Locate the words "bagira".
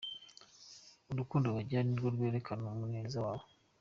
1.55-1.81